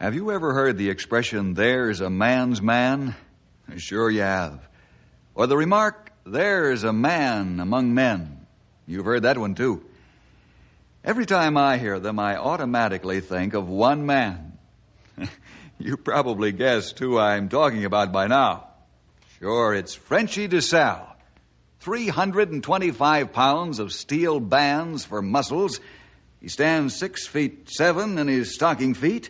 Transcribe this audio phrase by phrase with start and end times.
[0.00, 3.14] Have you ever heard the expression, there's a man's man?
[3.76, 4.66] Sure you have.
[5.34, 8.46] Or the remark, there's a man among men.
[8.86, 9.84] You've heard that one too.
[11.04, 14.56] Every time I hear them, I automatically think of one man.
[15.78, 18.68] you probably guessed who I'm talking about by now.
[19.38, 21.14] Sure, it's Frenchy DeSalle.
[21.80, 25.78] 325 pounds of steel bands for muscles.
[26.40, 29.28] He stands six feet seven in his stocking feet,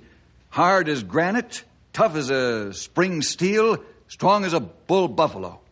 [0.50, 5.60] hard as granite, tough as a spring steel, strong as a bull buffalo.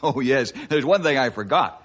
[0.00, 1.84] Oh, yes, there's one thing I forgot.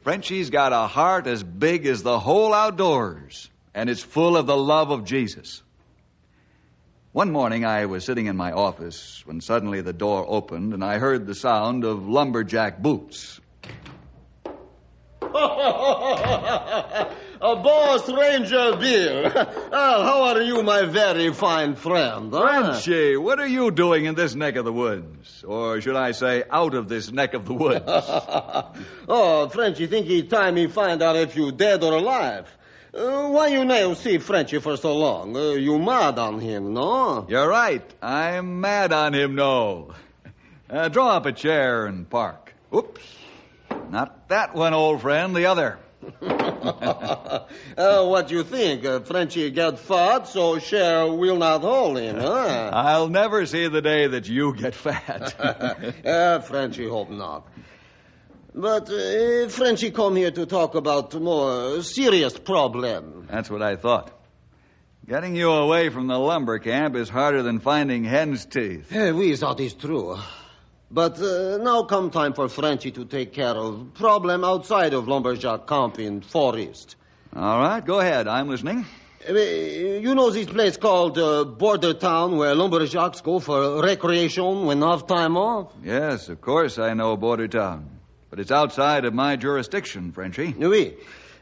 [0.00, 4.56] Frenchy's got a heart as big as the whole outdoors, and it's full of the
[4.56, 5.62] love of Jesus.
[7.12, 10.96] One morning I was sitting in my office when suddenly the door opened and I
[10.96, 13.42] heard the sound of lumberjack boots.
[17.44, 19.32] A boss Ranger Bill.
[19.34, 22.32] oh, how are you, my very fine friend?
[22.32, 22.74] huh?
[22.74, 25.42] Frenchy, what are you doing in this neck of the woods?
[25.42, 27.82] Or should I say, out of this neck of the woods?
[29.08, 32.46] oh, Frenchy, think he time he find out if you dead or alive.
[32.94, 35.36] Uh, why you never see Frenchy for so long?
[35.36, 37.26] Uh, you mad on him, no?
[37.28, 37.82] You're right.
[38.00, 39.94] I'm mad on him, no.
[40.70, 42.54] Uh, draw up a chair and park.
[42.72, 43.02] Oops.
[43.90, 45.80] Not that one, old friend, the other.
[46.22, 47.46] uh,
[48.04, 48.84] what you think?
[48.84, 52.70] Uh, Frenchy get fat, so Cher will not hold him, huh?
[52.74, 55.34] I'll never see the day that you get fat.
[56.06, 57.46] uh, Frenchy hope not.
[58.54, 63.28] But uh, Frenchy come here to talk about more serious problem.
[63.30, 64.10] That's what I thought.
[65.08, 68.94] Getting you away from the lumber camp is harder than finding hen's teeth.
[68.94, 70.18] Uh, we thought is true.
[70.92, 75.66] But uh, now come time for Frenchy to take care of problem outside of lumberjack
[75.66, 76.96] camp in forest.
[77.34, 78.28] All right, go ahead.
[78.28, 78.84] I'm listening.
[79.26, 84.82] Uh, you know this place called uh, Border Town where lumberjacks go for recreation when
[84.82, 85.72] have time off?
[85.82, 87.88] Yes, of course I know Border Town.
[88.28, 90.54] But it's outside of my jurisdiction, Frenchy.
[90.58, 90.94] Oui.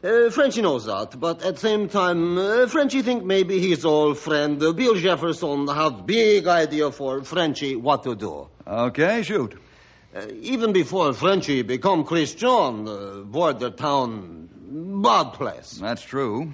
[0.03, 4.17] Uh, Frenchy knows that, but at the same time, uh, Frenchy think maybe his old
[4.17, 8.47] friend uh, Bill Jefferson have big idea for Frenchy what to do.
[8.65, 9.53] Okay, shoot.
[10.15, 14.49] Uh, even before Frenchy become Christian, uh, border town,
[15.03, 15.73] bad place.
[15.73, 16.51] That's true.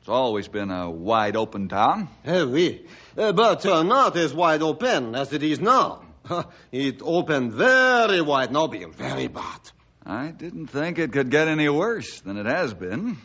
[0.00, 2.08] It's always been a wide open town.
[2.26, 2.84] Uh, oui.
[3.16, 6.02] Uh, but uh, not as wide open as it is now.
[6.72, 9.60] it opened very wide now, Bill, very bad.
[10.04, 13.18] I didn't think it could get any worse than it has been.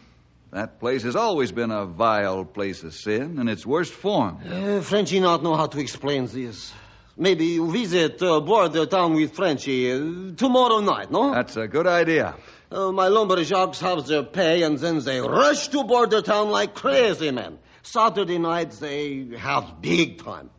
[0.51, 4.39] That place has always been a vile place of sin in its worst form.
[4.47, 6.73] Uh, Frenchy not know how to explain this.
[7.17, 11.33] Maybe you visit uh, border town with Frenchy uh, tomorrow night, no?
[11.33, 12.35] That's a good idea.
[12.71, 17.31] Uh, my lumberjacks have their pay and then they rush to border town like crazy
[17.31, 17.57] men.
[17.81, 20.49] Saturday night they have big time.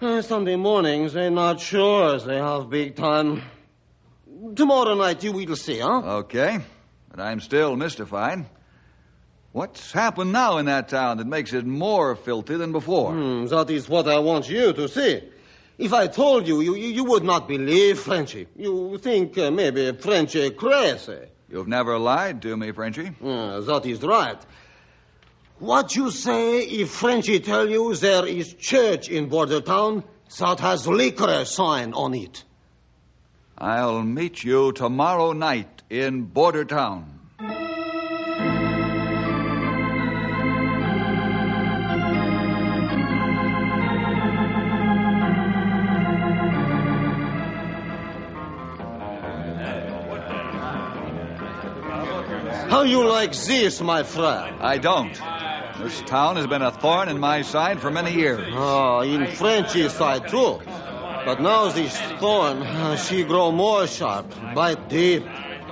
[0.00, 3.42] Uh, Sunday mornings they not sure they have big time.
[4.54, 6.02] Tomorrow night you will see, huh?
[6.18, 6.58] Okay,
[7.10, 8.44] but I'm still mystified.
[9.52, 13.12] What's happened now in that town that makes it more filthy than before?
[13.12, 15.22] Hmm, that is what I want you to see.
[15.78, 18.46] If I told you, you, you would not believe Frenchy.
[18.56, 21.20] You think uh, maybe Frenchy crazy.
[21.48, 23.12] You've never lied to me, Frenchy.
[23.22, 24.38] Uh, that is right.
[25.58, 30.04] What you say if Frenchy tell you there is church in border town
[30.38, 32.44] that has liquor sign on it?
[33.58, 37.12] I'll meet you tomorrow night in Border Town.
[52.68, 54.56] How you like this, my friend?
[54.60, 55.18] I don't.
[55.78, 58.52] This town has been a thorn in my side for many years.
[58.52, 60.60] Oh, in Frenchy's side too.
[61.26, 65.24] But now this thorn, uh, she grow more sharp, bite deep.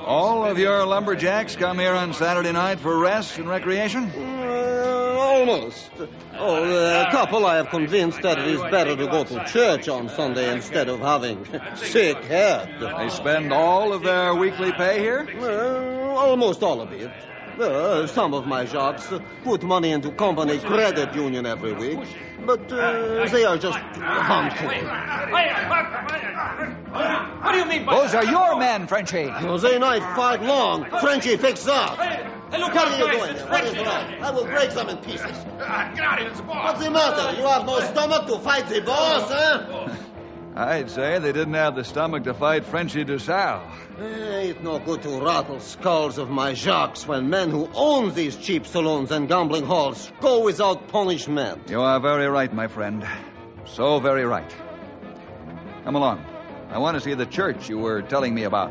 [0.05, 4.11] All of your lumberjacks come here on Saturday night for rest and recreation?
[4.17, 5.93] Uh, almost.
[6.37, 10.09] Oh, a couple I have convinced that it is better to go to church on
[10.09, 11.47] Sunday instead of having
[11.77, 12.69] sick head.
[12.81, 15.25] They spend all of their weekly pay here?
[15.39, 17.13] Uh, almost all of it.
[17.59, 19.13] Uh, some of my jobs
[19.45, 22.01] put money into company credit union every week,
[22.45, 24.69] but uh, they are just handful.
[27.43, 29.27] What do you mean by Those are your men, Frenchy.
[29.27, 30.85] No, they not fight long.
[31.01, 31.97] Frenchy fix up.
[31.99, 32.27] Hey,
[32.59, 33.37] look What out, are you doing?
[33.49, 34.15] What is wrong?
[34.21, 35.27] I will break them in pieces.
[35.61, 36.65] Ah, Get out of here, boss.
[36.65, 37.37] What's the matter?
[37.41, 39.95] You have no stomach to fight the boss, huh?
[40.57, 43.61] I'd say they didn't have the stomach to fight Frenchy DeSalle.
[44.01, 48.37] Eh, It's no good to rattle skulls of my jocks when men who own these
[48.37, 51.69] cheap saloons and gambling halls go without punishment.
[51.69, 53.05] You are very right, my friend.
[53.67, 54.55] So very right.
[55.83, 56.25] Come along.
[56.71, 58.71] I want to see the church you were telling me about.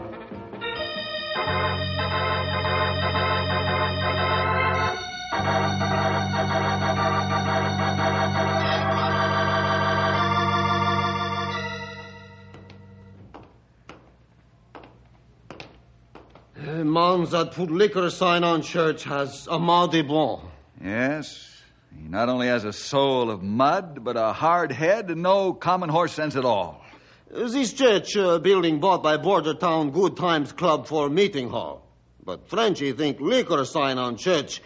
[16.65, 20.43] A man that put liquor sign on church has a mardi blanc.
[20.81, 21.61] Yes,
[21.93, 25.89] he not only has a soul of mud, but a hard head and no common
[25.89, 26.81] horse sense at all.
[27.29, 31.85] This church uh, building bought by Border Town Good Times Club for meeting hall.
[32.23, 34.61] But Frenchy think liquor sign on church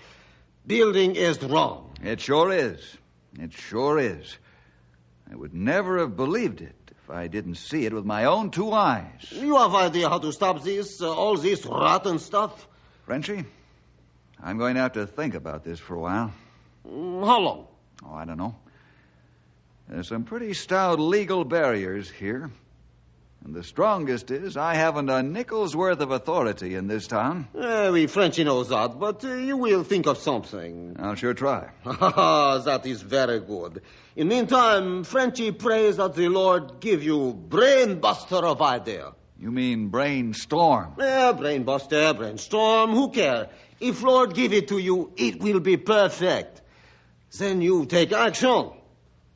[0.67, 1.95] building is wrong.
[2.03, 2.95] It sure is.
[3.39, 4.37] It sure is.
[5.31, 6.75] I would never have believed it
[7.09, 9.31] I didn't see it with my own two eyes.
[9.31, 12.67] You have idea how to stop this, uh, all this rotten stuff?
[13.05, 13.45] Frenchy,
[14.43, 16.33] I'm going to have to think about this for a while.
[16.87, 17.67] Mm, How long?
[18.05, 18.55] Oh, I don't know.
[19.87, 22.51] There's some pretty stout legal barriers here.
[23.47, 27.47] And the strongest is I haven't a nickel's worth of authority in this town.
[27.57, 30.97] Eh, we Frenchy knows that, but uh, you will think of something.
[30.99, 31.69] I'll sure try.
[31.85, 33.83] that is very good.
[34.17, 39.13] In meantime, Frenchy prays that the Lord give you brainbuster of idea.
[39.39, 40.95] You mean brainstorm?
[40.99, 43.47] Eh, brain buster, brainstorm, who care?
[43.79, 46.63] If Lord give it to you, it will be perfect.
[47.39, 48.71] Then you take action.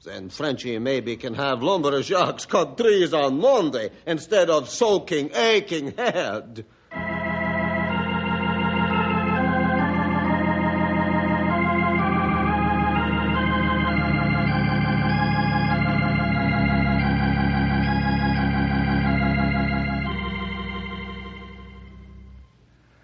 [0.03, 6.65] Then Frenchy maybe can have lumberjacks cut trees on Monday instead of soaking, aching head.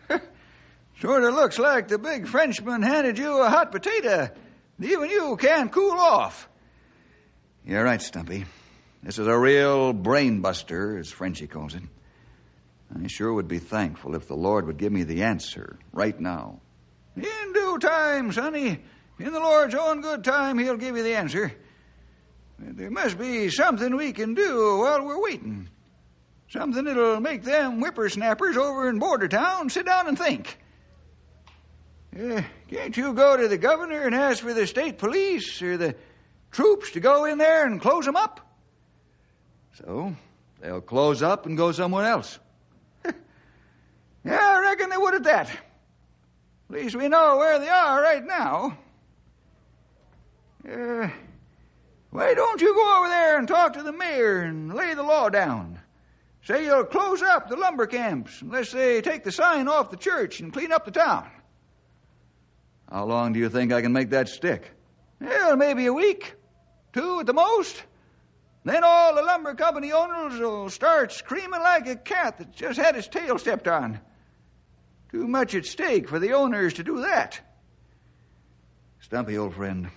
[1.00, 4.32] Sort of looks like the big Frenchman handed you a hot potato.
[4.82, 6.50] Even you can't cool off.
[7.68, 8.46] You're right, Stumpy.
[9.04, 11.84] This is a real brain buster, as Frenchy calls it.
[12.98, 16.62] I sure would be thankful if the Lord would give me the answer right now.
[17.18, 18.80] In due time, sonny.
[19.20, 21.52] In the Lord's own good time, He'll give you the answer.
[22.58, 25.68] There must be something we can do while we're waiting.
[26.48, 30.58] Something that'll make them whippersnappers over in Border Town sit down and think.
[32.18, 35.96] Uh, can't you go to the governor and ask for the state police or the
[36.52, 38.42] troops to go in there and close them up?
[39.74, 40.16] So
[40.62, 42.40] they'll close up and go somewhere else.
[43.06, 45.50] yeah, I reckon they would at that.
[45.50, 48.78] At least we know where they are right now.
[50.70, 51.10] Uh,
[52.10, 55.30] why don't you go over there and talk to the mayor and lay the law
[55.30, 55.80] down?
[56.44, 60.40] Say you'll close up the lumber camps unless they take the sign off the church
[60.40, 61.30] and clean up the town.
[62.90, 64.72] How long do you think I can make that stick?
[65.20, 66.36] Well, maybe a week.
[66.98, 67.84] Two at the most.
[68.64, 72.96] Then all the lumber company owners will start screaming like a cat that just had
[72.96, 74.00] its tail stepped on.
[75.12, 77.40] Too much at stake for the owners to do that.
[79.00, 79.90] Stumpy, old friend,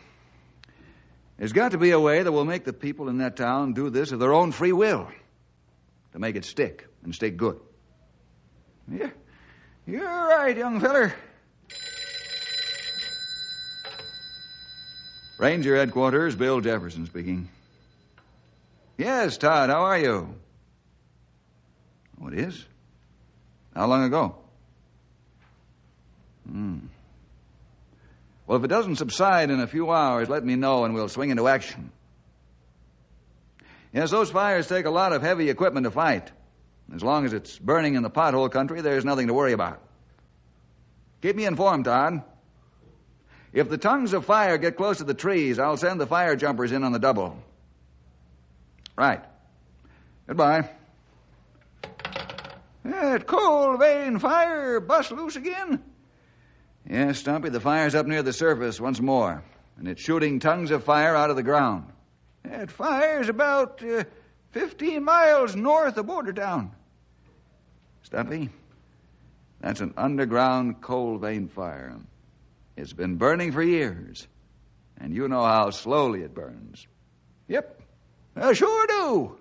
[1.39, 3.89] there's got to be a way that will make the people in that town do
[3.89, 5.09] this of their own free will
[6.13, 7.59] to make it stick and stay good.
[8.93, 9.09] Yeah,
[9.87, 11.15] you're right, young feller.
[15.41, 17.49] Ranger headquarters, Bill Jefferson speaking.
[18.99, 20.35] Yes, Todd, how are you?
[22.19, 22.63] What is?
[23.75, 24.35] How long ago?
[26.47, 26.79] Hmm.
[28.47, 31.31] Well, if it doesn't subside in a few hours, let me know and we'll swing
[31.31, 31.91] into action.
[33.95, 36.31] Yes, those fires take a lot of heavy equipment to fight.
[36.95, 39.81] As long as it's burning in the pothole country, there's nothing to worry about.
[41.23, 42.25] Keep me informed, Todd.
[43.53, 46.73] If the tongues of fire get close to the trees, I'll send the fire jumpers
[46.73, 47.37] in on the double.
[48.97, 49.25] Right.
[50.27, 50.69] Goodbye.
[52.85, 55.83] That coal vein fire bust loose again?
[56.89, 59.43] Yes, Stumpy, the fire's up near the surface once more,
[59.77, 61.93] and it's shooting tongues of fire out of the ground.
[62.43, 64.05] That fire's about uh,
[64.53, 66.71] 15 miles north of Bordertown.
[68.03, 68.49] Stumpy,
[69.61, 71.95] that's an underground coal vein fire.
[72.81, 74.27] It's been burning for years,
[74.97, 76.87] and you know how slowly it burns.
[77.47, 77.79] Yep,
[78.37, 79.37] I sure do.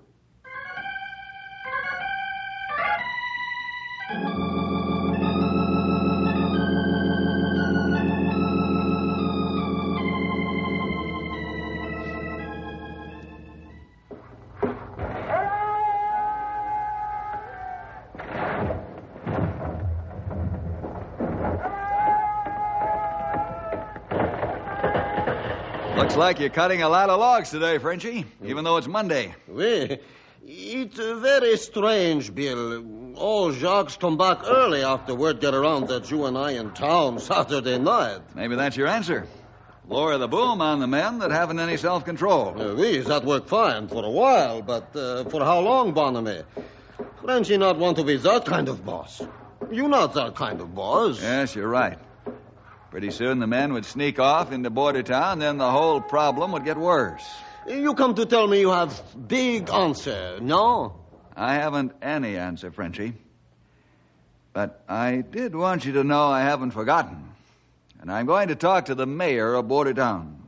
[26.20, 29.34] Like you're cutting a lot of logs today, Frenchy, even though it's Monday.
[29.48, 29.98] Oui.
[30.46, 33.16] It's very strange, Bill.
[33.16, 37.20] All Jacques come back early after word get around that you and I in town
[37.32, 38.20] Saturday night.
[38.36, 39.28] Maybe that's your answer.
[39.88, 42.54] Lower the boom on the men that haven't any self control.
[42.62, 46.44] Uh, oui, that worked fine for a while, but uh, for how long, Bonamy?
[47.24, 49.22] Frenchy not want to be that kind of boss.
[49.72, 51.22] You not that kind of boss.
[51.22, 51.98] Yes, you're right.
[52.92, 56.66] Pretty soon the men would sneak off into border town, then the whole problem would
[56.66, 57.24] get worse.
[57.68, 60.96] You come to tell me you have big answer, no?
[61.36, 63.14] I haven't any answer, Frenchy.
[64.54, 67.30] But I did want you to know I haven't forgotten.
[68.02, 70.42] And I'm going to talk to the mayor of Border Town.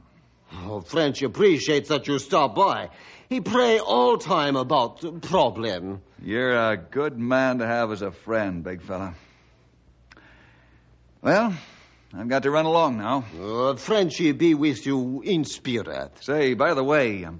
[0.66, 2.90] Oh, French appreciates that you stop by.
[3.30, 6.02] He pray all time about problem.
[6.24, 9.14] You're a good man to have as a friend, big fella.
[11.22, 11.54] Well,
[12.14, 13.24] I've got to run along now.
[13.42, 16.12] Uh, Frenchy be with you in spirit.
[16.22, 17.40] Say, by the way, um,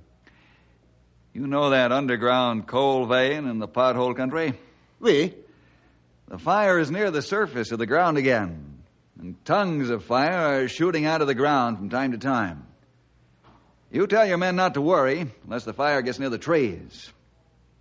[1.34, 4.54] you know that underground coal vein in the pothole country?
[5.00, 5.34] We?
[6.30, 8.84] The fire is near the surface of the ground again,
[9.20, 12.66] and tongues of fire are shooting out of the ground from time to time.
[13.92, 17.12] You tell your men not to worry unless the fire gets near the trees.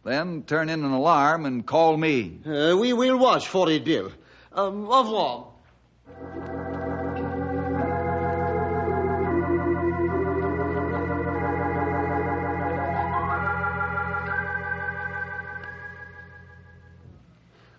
[0.03, 2.41] Then turn in an alarm and call me.
[2.45, 4.11] Uh, we will watch for it, Bill.
[4.53, 6.60] Um, au revoir.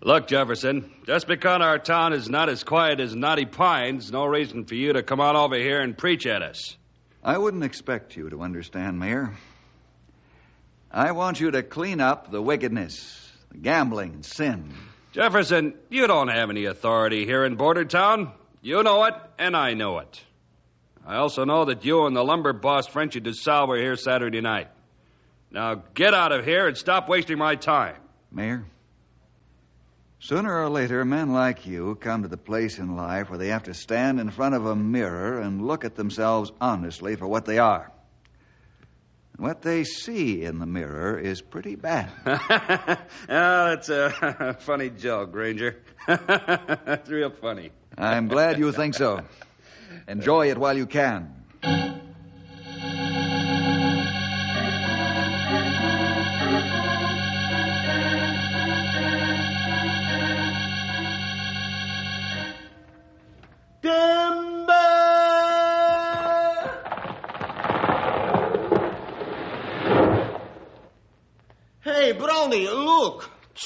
[0.03, 4.65] Look, Jefferson, just because our town is not as quiet as Knotty Pines, no reason
[4.65, 6.75] for you to come on over here and preach at us.
[7.23, 9.35] I wouldn't expect you to understand, Mayor.
[10.91, 14.73] I want you to clean up the wickedness, the gambling, and sin.
[15.11, 18.31] Jefferson, you don't have any authority here in Border Town.
[18.63, 20.19] You know it, and I know it.
[21.05, 24.69] I also know that you and the lumber boss, Frenchy DeSalle, were here Saturday night.
[25.51, 27.97] Now get out of here and stop wasting my time.
[28.31, 28.65] Mayor,
[30.21, 33.63] sooner or later, men like you come to the place in life where they have
[33.63, 37.57] to stand in front of a mirror and look at themselves honestly for what they
[37.59, 37.91] are.
[39.37, 42.11] What they see in the mirror is pretty bad.
[42.25, 42.97] oh,
[43.27, 45.79] that's a funny joke, Granger.
[46.05, 47.71] that's real funny.
[47.97, 49.21] I'm glad you think so.
[50.07, 51.33] Enjoy it while you can.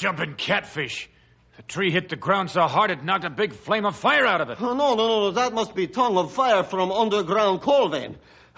[0.06, 1.10] Jumping catfish.
[1.56, 4.40] The tree hit the ground so hard it knocked a big flame of fire out
[4.40, 4.58] of it.
[4.60, 8.14] Oh, no, no, no, that must be tongue of fire from underground coal vein.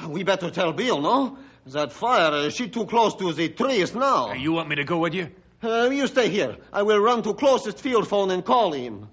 [0.06, 1.38] We better tell Bill, no?
[1.68, 4.28] That fire, uh, she too close to the trees now.
[4.32, 5.30] Uh, You want me to go with you?
[5.62, 6.54] Uh, you stay here.
[6.70, 9.08] I will run to closest field phone and call him.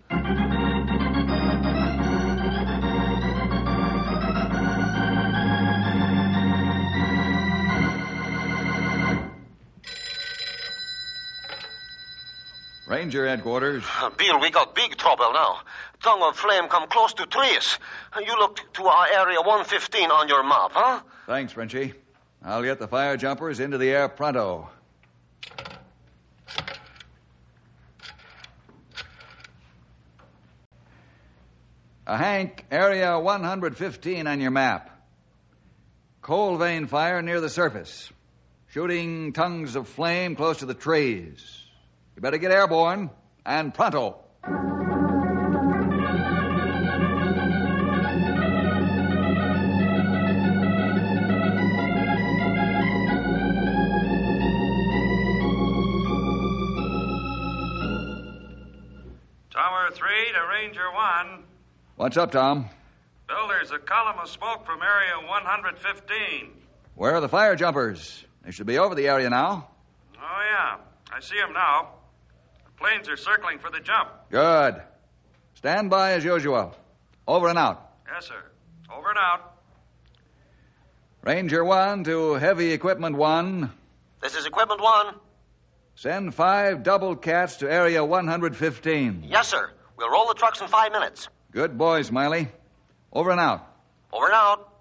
[12.96, 13.84] Ranger headquarters.
[14.18, 15.60] Bill, we got big trouble now.
[16.02, 17.78] Tongue of flame come close to trees.
[18.26, 21.02] You looked to our area 115 on your map, huh?
[21.28, 21.94] Thanks, Frenchy.
[22.42, 24.70] I'll get the fire jumpers into the air pronto.
[32.08, 34.90] Uh, Hank, area 115 on your map.
[36.22, 38.10] Coal vein fire near the surface.
[38.70, 41.65] Shooting tongues of flame close to the trees.
[42.16, 43.10] You better get airborne,
[43.46, 44.16] and pronto.
[59.52, 61.44] Tower 3 to Ranger 1.
[61.98, 62.70] What's up, Tom?
[63.28, 66.52] Bill, there's a column of smoke from Area 115.
[66.96, 68.24] Where are the fire jumpers?
[68.46, 69.68] They should be over the area now.
[70.18, 70.78] Oh, yeah.
[71.12, 71.90] I see them now.
[72.76, 74.10] The planes are circling for the jump.
[74.30, 74.82] Good.
[75.56, 76.76] Stand by as usual.
[77.28, 77.94] Over and out.
[78.12, 78.44] Yes, sir.
[78.94, 79.56] Over and out.
[81.24, 83.72] Ranger 1 to Heavy Equipment 1.
[84.22, 85.16] This is Equipment One.
[85.96, 89.26] Send five double cats to area 115.
[89.28, 89.72] Yes, sir.
[89.98, 91.30] We'll roll the trucks in five minutes.
[91.52, 92.50] Good boy, Smiley.
[93.14, 93.66] Over and out.
[94.12, 94.74] Over and out.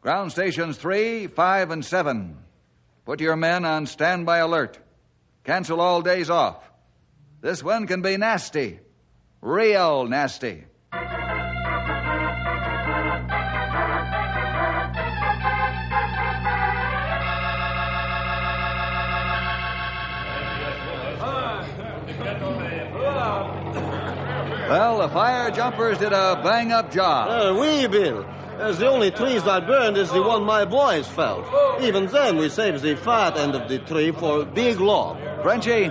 [0.00, 2.38] Ground stations 3, 5, and 7.
[3.04, 4.78] Put your men on standby alert.
[5.46, 6.56] Cancel all days off.
[7.40, 8.80] This one can be nasty.
[9.40, 10.64] Real nasty.
[24.68, 27.28] Well, the fire jumpers did a bang up job.
[27.30, 28.26] Uh, we, Bill.
[28.58, 31.46] Uh, the only trees that burned is the one my boys felled.
[31.82, 35.18] Even then, we saved the fat end of the tree for big log.
[35.42, 35.90] Frenchy,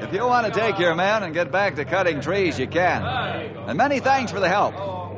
[0.00, 3.02] if you want to take your men and get back to cutting trees, you can.
[3.68, 4.74] And many thanks for the help.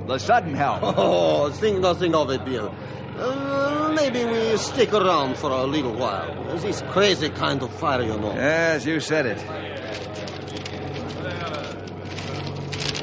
[0.06, 0.82] The sudden help.
[0.98, 2.75] Oh, think nothing of it, Bill.
[3.18, 6.56] Uh, maybe we stick around for a little while.
[6.58, 8.32] This crazy kind of fire, you know.
[8.32, 9.44] Yes, you said it.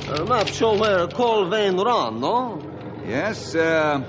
[0.08, 2.62] Uh, map show where Coal Vein run, no?
[3.06, 4.02] Yes, uh,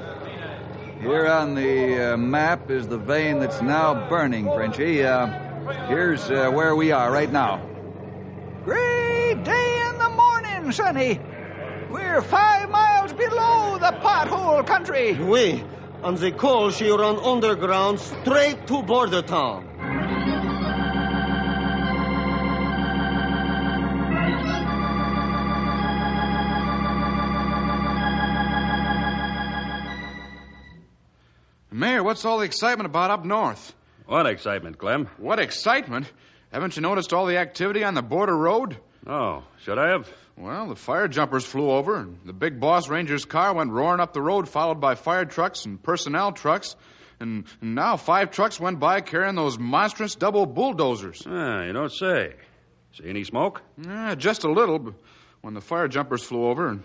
[1.00, 5.04] here on the uh, map is the vein that's now burning, Frenchy.
[5.04, 5.26] Uh,
[5.88, 7.64] here's uh, where we are right now.
[8.64, 11.20] Great day in the morning, Sonny.
[11.90, 15.14] We're five miles below the pothole country.
[15.14, 15.64] We.
[16.02, 19.64] on the coal she run underground straight to border town.
[31.70, 33.74] Mayor, what's all the excitement about up north?
[34.06, 35.08] What excitement, Clem?
[35.18, 36.10] What excitement?
[36.52, 38.76] Haven't you noticed all the activity on the border road?
[39.06, 40.08] Oh, should I have?
[40.36, 44.12] Well, the fire jumpers flew over, and the big boss ranger's car went roaring up
[44.12, 46.76] the road, followed by fire trucks and personnel trucks.
[47.18, 51.22] And, now five trucks went by carrying those monstrous double bulldozers.
[51.26, 52.34] Ah, you don't say.
[52.92, 53.62] See any smoke?
[53.82, 54.94] Yeah, just a little, but
[55.40, 56.82] when the fire jumpers flew over, and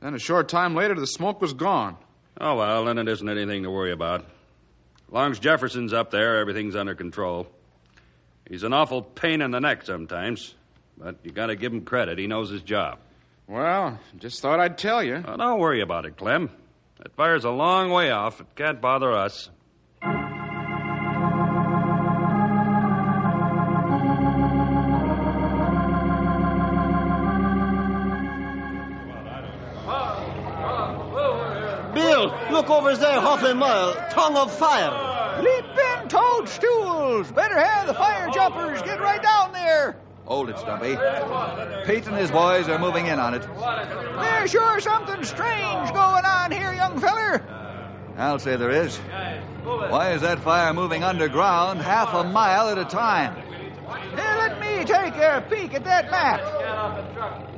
[0.00, 1.96] then a short time later, the smoke was gone.
[2.40, 4.24] Oh, well, then it isn't anything to worry about.
[5.12, 7.46] Long as Jefferson's up there, everything's under control.
[8.48, 10.54] He's an awful pain in the neck sometimes,
[10.96, 12.18] but you gotta give him credit.
[12.18, 12.98] He knows his job.
[13.46, 15.22] Well, just thought I'd tell you.
[15.26, 16.48] Oh, don't worry about it, Clem.
[16.96, 18.40] That fire's a long way off.
[18.40, 19.50] It can't bother us.
[32.62, 33.94] Look over there, half a mile.
[34.10, 35.42] Tongue of fire.
[35.42, 37.32] Leaping toadstools!
[37.32, 39.96] Better have the fire jumpers get right down there.
[40.26, 40.96] Hold it, Stumpy.
[41.84, 43.42] Pete and his boys are moving in on it.
[44.20, 47.44] There's sure something strange going on here, young feller.
[48.16, 48.96] I'll say there is.
[49.64, 53.34] Why is that fire moving underground half a mile at a time?
[54.14, 56.40] Here, let me take a peek at that map.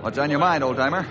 [0.02, 1.06] What's on your mind, old timer?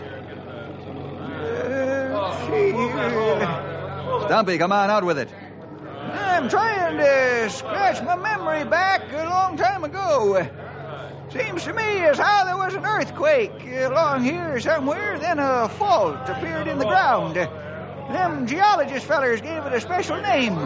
[4.26, 5.30] Stumpy, come on out with it.
[6.12, 10.48] I'm trying to scratch my memory back a long time ago.
[11.30, 16.30] Seems to me as how there was an earthquake along here somewhere, then a fault
[16.30, 17.36] appeared in the ground.
[17.36, 20.58] Them geologist fellers gave it a special name.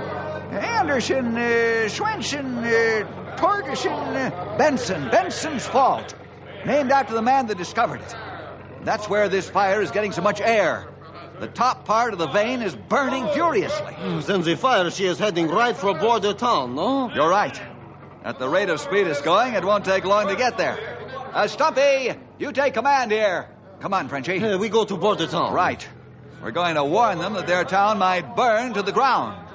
[0.51, 5.09] Anderson, uh, Swenson, uh, Torgerson, uh, Benson.
[5.09, 6.15] Benson's Fault.
[6.65, 8.15] Named after the man that discovered it.
[8.83, 10.87] That's where this fire is getting so much air.
[11.39, 13.95] The top part of the vein is burning furiously.
[14.25, 17.11] Then the fire, she is heading right for border town, no?
[17.13, 17.59] You're right.
[18.23, 20.77] At the rate of speed it's going, it won't take long to get there.
[21.33, 23.47] Uh, Stumpy, you take command here.
[23.79, 24.43] Come on, Frenchy.
[24.43, 25.53] Uh, we go to border town.
[25.53, 25.87] Right.
[26.41, 29.46] We're going to warn them that their town might burn to the ground.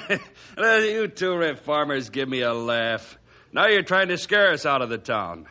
[0.58, 3.18] you two reformers give me a laugh.
[3.52, 5.46] Now you're trying to scare us out of the town.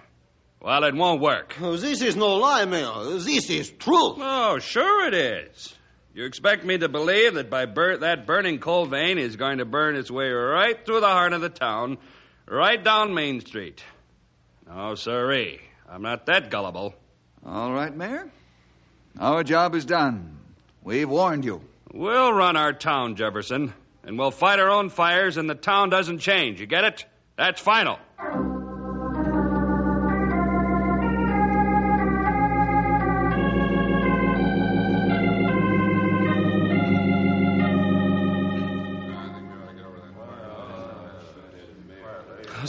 [0.61, 1.55] Well, it won't work.
[1.59, 3.19] Oh, this is no lie, Mayor.
[3.19, 4.15] This is true.
[4.17, 5.75] Oh, sure it is.
[6.13, 9.65] You expect me to believe that by bur- that burning coal vein is going to
[9.65, 11.97] burn its way right through the heart of the town,
[12.47, 13.83] right down Main Street?
[14.67, 15.61] No, sirree.
[15.89, 16.93] I'm not that gullible.
[17.45, 18.29] All right, Mayor.
[19.19, 20.37] Our job is done.
[20.83, 21.61] We've warned you.
[21.93, 26.19] We'll run our town, Jefferson, and we'll fight our own fires, and the town doesn't
[26.19, 26.59] change.
[26.59, 27.05] You get it?
[27.37, 27.99] That's final.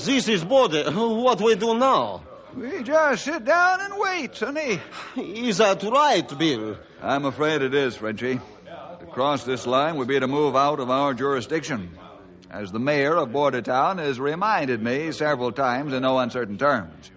[0.05, 0.90] This is border.
[0.90, 2.23] What we do now?
[2.57, 4.81] We just sit down and wait, sonny.
[5.16, 6.77] Is that right, Bill?
[7.01, 8.40] I'm afraid it is, Frenchy.
[9.12, 11.98] Cross this line would be to move out of our jurisdiction.
[12.51, 17.11] As the mayor of Bordertown has reminded me several times in no uncertain terms.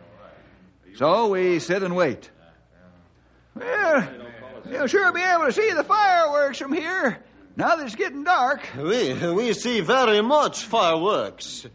[0.95, 2.29] So we sit and wait.
[3.53, 4.07] Well,
[4.69, 7.23] you'll sure be able to see the fireworks from here
[7.55, 8.67] now that it's getting dark.
[8.77, 11.65] We, we see very much fireworks.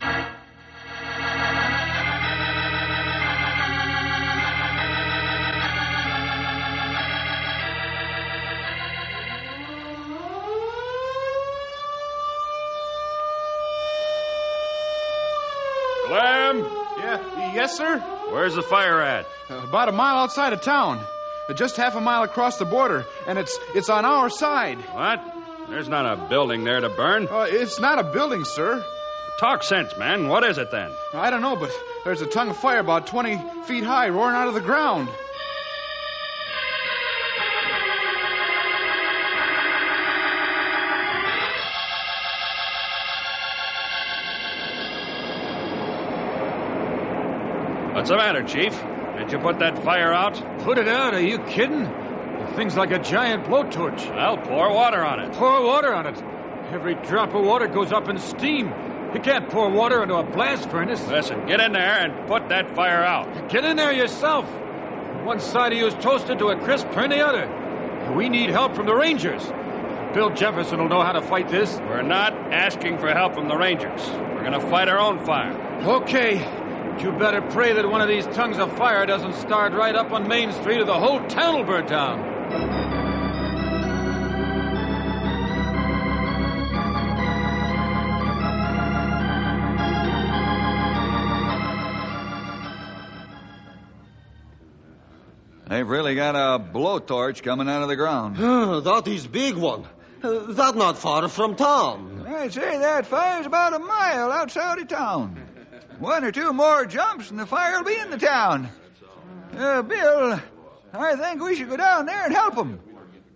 [17.60, 17.98] Yes, sir?
[18.30, 19.26] where's the fire at?
[19.50, 20.98] Uh, about a mile outside of town.
[21.46, 24.78] Uh, Just half a mile across the border, and it's it's on our side.
[24.94, 25.20] What?
[25.68, 27.28] There's not a building there to burn.
[27.30, 28.82] Uh, it's not a building, sir.
[29.38, 30.28] Talk sense, man.
[30.28, 30.90] What is it then?
[31.12, 31.70] I don't know, but
[32.04, 35.08] there's a tongue of fire about 20 feet high roaring out of the ground.
[48.00, 48.72] What's the matter, Chief?
[49.18, 50.32] Did you put that fire out?
[50.60, 51.12] Put it out?
[51.12, 51.82] Are you kidding?
[51.82, 54.08] The thing's like a giant blowtorch.
[54.16, 55.34] Well, pour water on it.
[55.34, 56.16] Pour water on it.
[56.72, 58.68] Every drop of water goes up in steam.
[59.12, 61.06] You can't pour water into a blast furnace.
[61.08, 63.50] Listen, get in there and put that fire out.
[63.50, 64.46] Get in there yourself.
[65.26, 68.14] One side of you is toasted to a crisp, turn the other.
[68.16, 69.44] We need help from the Rangers.
[70.14, 71.76] Bill Jefferson will know how to fight this.
[71.80, 74.08] We're not asking for help from the Rangers.
[74.08, 75.52] We're going to fight our own fire.
[75.82, 76.59] Okay.
[77.00, 80.28] You better pray that one of these tongues of fire doesn't start right up on
[80.28, 82.18] Main Street or the whole town will burn down.
[95.70, 98.36] They've really got a blowtorch coming out of the ground.
[98.84, 99.86] that is big one.
[100.22, 102.26] Uh, that not far from town.
[102.28, 105.39] I'd say that fire's about a mile outside of town.
[106.00, 108.70] One or two more jumps and the fire will be in the town.
[109.56, 110.40] Uh, Bill,
[110.94, 112.80] I think we should go down there and help them.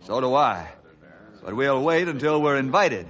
[0.01, 0.69] So do I.
[1.45, 3.07] But we'll wait until we're invited.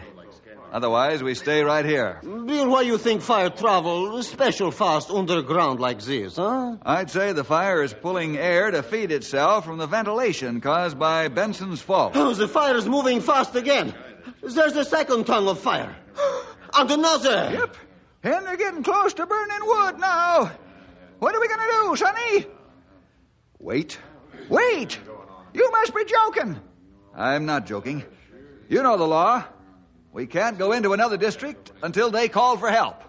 [0.73, 2.19] Otherwise, we stay right here.
[2.23, 6.77] Bill, why you think fire travel special fast underground like this, huh?
[6.83, 11.29] I'd say the fire is pulling air to feed itself from the ventilation caused by
[11.29, 12.15] Benson's fault.
[12.17, 13.95] Oh, the fire is moving fast again.
[14.43, 15.95] There's a second tongue of fire.
[16.77, 17.51] And another.
[17.53, 17.77] Yep.
[18.25, 20.51] And they're getting close to burning wood now.
[21.19, 22.47] What are we going to do, Sonny?
[23.59, 23.99] Wait.
[24.49, 24.99] Wait!
[25.53, 26.59] You must be joking.
[27.15, 28.03] I'm not joking.
[28.69, 29.45] You know the law.
[30.13, 33.04] We can't go into another district until they call for help.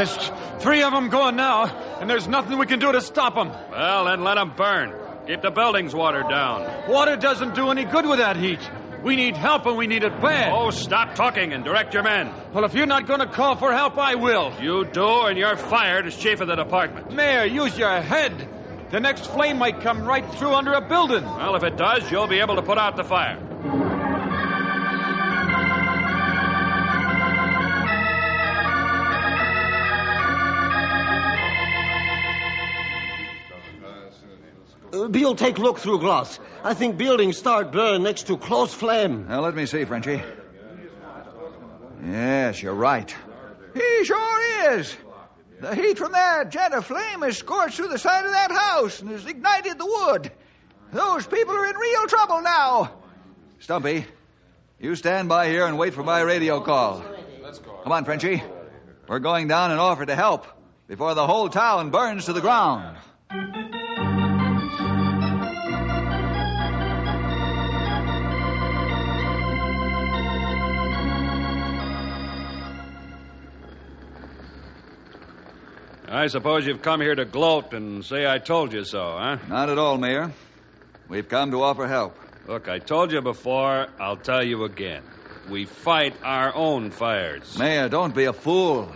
[0.00, 1.66] There's three of them going now,
[2.00, 3.50] and there's nothing we can do to stop them.
[3.70, 4.94] Well, then let them burn.
[5.26, 6.88] Keep the buildings watered down.
[6.88, 8.60] Water doesn't do any good with that heat.
[9.02, 10.54] We need help, and we need it bad.
[10.54, 12.32] Oh, stop talking and direct your men.
[12.54, 14.54] Well, if you're not going to call for help, I will.
[14.58, 17.12] You do, and you're fired as chief of the department.
[17.12, 18.48] Mayor, use your head.
[18.90, 21.24] The next flame might come right through under a building.
[21.24, 23.38] Well, if it does, you'll be able to put out the fire.
[34.92, 36.40] Uh, Bill, take look through glass.
[36.64, 39.26] I think buildings start burn next to close flame.
[39.28, 40.22] Now, let me see, Frenchy.
[42.04, 43.14] Yes, you're right.
[43.74, 44.96] He sure is.
[45.60, 49.00] The heat from that jet of flame has scorched through the side of that house
[49.00, 50.32] and has ignited the wood.
[50.92, 52.92] Those people are in real trouble now.
[53.60, 54.06] Stumpy,
[54.80, 57.04] you stand by here and wait for my radio call.
[57.82, 58.42] Come on, Frenchy.
[59.06, 60.46] We're going down and offer to help
[60.88, 62.96] before the whole town burns to the ground.
[76.12, 79.38] I suppose you've come here to gloat and say I told you so, huh?
[79.48, 80.32] Not at all, Mayor.
[81.08, 82.18] We've come to offer help.
[82.48, 85.04] Look, I told you before, I'll tell you again.
[85.48, 87.56] We fight our own fires.
[87.56, 88.90] Mayor, don't be a fool.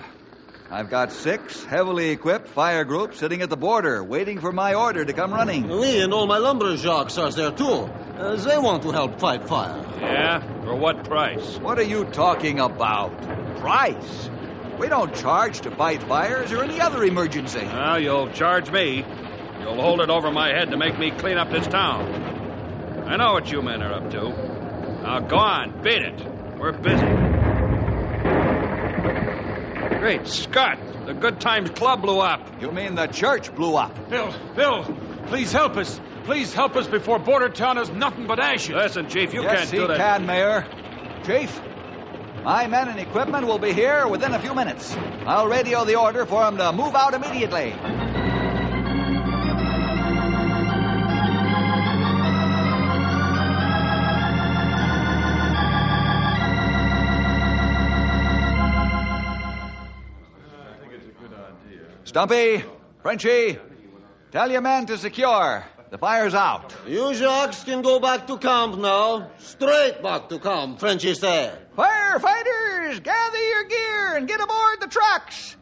[0.72, 5.05] I've got six heavily equipped fire groups sitting at the border, waiting for my order
[5.05, 5.68] to come running.
[5.68, 7.88] We and all my lumberjacks are there too.
[8.18, 9.81] Uh, they want to help fight fire.
[10.00, 10.40] Yeah?
[10.64, 11.59] For what price?
[11.59, 13.16] What are you talking about?
[13.61, 14.31] Price?
[14.79, 17.65] We don't charge to fight fires or any other emergency.
[17.65, 19.05] Well, you'll charge me.
[19.61, 23.05] You'll hold it over my head to make me clean up this town.
[23.07, 24.29] I know what you men are up to.
[25.03, 26.59] Now go on, beat it.
[26.59, 27.07] We're busy.
[29.99, 30.79] Great Scott!
[31.07, 32.61] The Good Times Club blew up.
[32.61, 34.09] You mean the church blew up?
[34.09, 34.85] Bill, Bill,
[35.27, 36.01] please help us.
[36.25, 38.75] Please help us before Border Town is nothing but ashes.
[38.75, 39.99] Listen, Chief, you yes, can't he do that.
[39.99, 40.67] Yes, can, Mayor.
[41.25, 41.61] Chief,
[42.45, 44.95] my men and equipment will be here within a few minutes.
[45.27, 47.75] I'll radio the order for them to move out immediately.
[62.05, 62.63] Stumpy,
[63.03, 63.59] Frenchy,
[64.31, 65.65] tell your men to secure.
[65.95, 66.75] The fire's out.
[66.89, 69.31] You jacks can go back to camp now.
[69.39, 71.57] Straight back to camp, Frenchy said.
[71.79, 75.57] Firefighters, gather your gear and get aboard the trucks.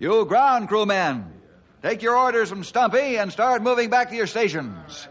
[0.00, 1.32] You ground crewmen,
[1.80, 5.06] take your orders from Stumpy and start moving back to your stations.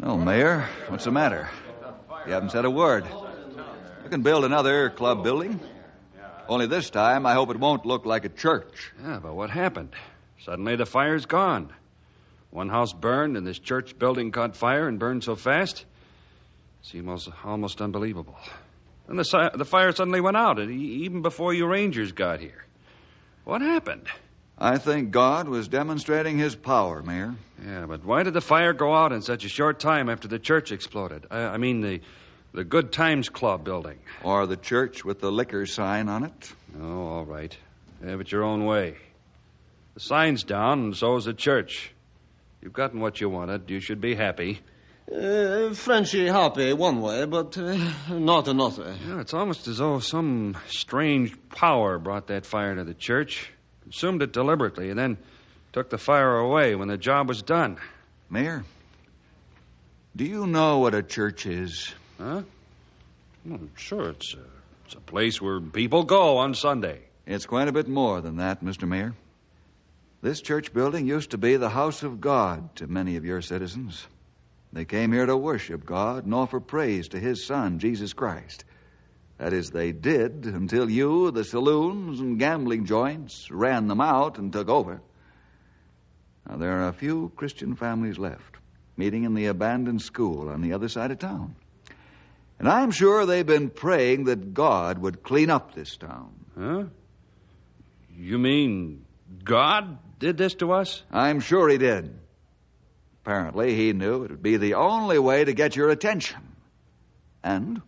[0.00, 1.50] Well, Mayor, what's the matter?
[2.26, 3.04] You haven't said a word.
[4.02, 5.60] You can build another club building.
[6.48, 8.92] Only this time, I hope it won't look like a church.
[9.02, 9.94] Yeah, but what happened?
[10.42, 11.70] Suddenly the fire's gone.
[12.54, 15.80] One house burned, and this church building caught fire and burned so fast.
[15.80, 18.36] It seemed almost, almost unbelievable.
[19.08, 22.64] And the, si- the fire suddenly went out, even before you Rangers got here.
[23.42, 24.06] What happened?
[24.56, 27.34] I think God was demonstrating his power, Mayor.
[27.66, 30.38] Yeah, but why did the fire go out in such a short time after the
[30.38, 31.26] church exploded?
[31.32, 32.02] I, I mean, the,
[32.52, 33.98] the Good Times Club building.
[34.22, 36.52] Or the church with the liquor sign on it.
[36.80, 37.56] Oh, all right.
[38.04, 38.94] Have it your own way.
[39.94, 41.90] The sign's down, and so is the church.
[42.64, 43.68] You've gotten what you wanted.
[43.68, 44.60] You should be happy.
[45.14, 47.76] Uh, Frenchy happy one way, but uh,
[48.08, 48.94] not another.
[49.06, 53.50] Yeah, it's almost as though some strange power brought that fire to the church,
[53.82, 55.18] consumed it deliberately, and then
[55.74, 57.76] took the fire away when the job was done.
[58.30, 58.64] Mayor,
[60.16, 61.94] do you know what a church is?
[62.16, 62.44] Huh?
[63.44, 64.44] Well, sure, it's a,
[64.86, 67.02] it's a place where people go on Sunday.
[67.26, 68.88] It's quite a bit more than that, Mr.
[68.88, 69.12] Mayor.
[70.24, 74.06] This church building used to be the house of God to many of your citizens.
[74.72, 78.64] They came here to worship God and offer praise to His Son, Jesus Christ.
[79.36, 84.50] That is, they did until you, the saloons and gambling joints, ran them out and
[84.50, 85.02] took over.
[86.48, 88.56] Now, there are a few Christian families left,
[88.96, 91.54] meeting in the abandoned school on the other side of town.
[92.58, 96.32] And I'm sure they've been praying that God would clean up this town.
[96.58, 96.84] Huh?
[98.16, 99.04] You mean
[99.44, 101.02] God did this to us?
[101.10, 102.18] I'm sure he did.
[103.22, 106.40] Apparently, he knew it would be the only way to get your attention.
[107.42, 107.80] And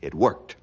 [0.00, 0.56] it worked.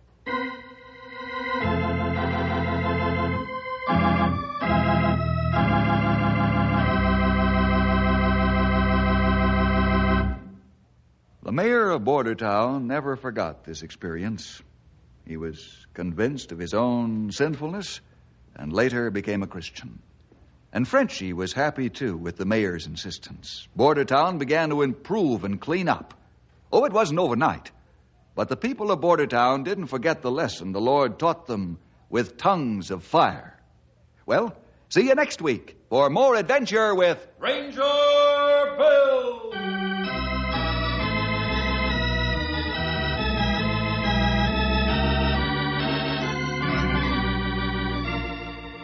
[11.43, 14.61] The mayor of Bordertown never forgot this experience.
[15.25, 18.01] He was convinced of his own sinfulness
[18.55, 19.99] and later became a Christian.
[20.73, 23.67] And Frenchy was happy too with the mayor's insistence.
[23.77, 26.13] Bordertown began to improve and clean up.
[26.71, 27.71] Oh, it wasn't overnight.
[28.35, 32.91] But the people of Bordertown didn't forget the lesson the Lord taught them with tongues
[32.91, 33.59] of fire.
[34.25, 34.55] Well,
[34.89, 37.81] see you next week for more adventure with Ranger
[38.77, 39.46] Bill!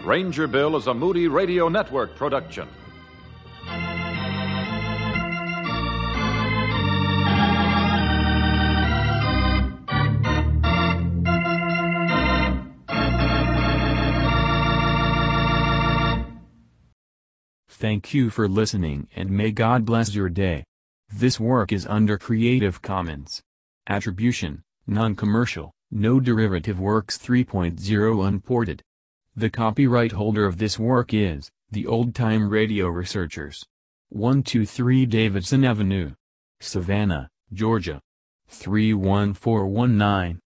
[0.04, 2.68] Ranger Bill is a Moody Radio Network production.
[17.70, 20.66] Thank you for listening and may God bless your day.
[21.08, 23.42] This work is under Creative Commons.
[23.88, 28.84] Attribution, Non-Commercial, No Derivative Works 3.0 Unported.
[29.36, 33.66] The copyright holder of this work is, the Old Time Radio Researchers.
[34.10, 36.12] 123 Davidson Avenue.
[36.60, 38.00] Savannah, Georgia.
[38.48, 40.40] 31419.